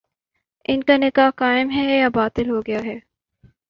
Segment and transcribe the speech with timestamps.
[0.65, 2.99] ان کا نکاح قائم ہے یا باطل ہو گیا ہے؟